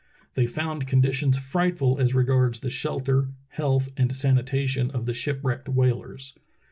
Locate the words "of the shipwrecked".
4.89-5.69